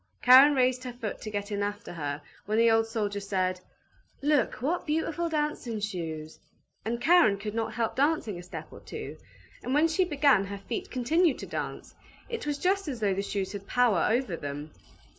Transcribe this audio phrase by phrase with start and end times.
[0.23, 3.61] Karen raised her foot to get in after her, when the old soldier said,
[4.23, 6.39] "Look, what beautiful dancing shoes!"
[6.83, 9.19] And Karen could not help dancing a step or two,
[9.61, 11.93] and when she began her feet continued to dance;
[12.29, 14.71] it was just as though the shoes had power over them.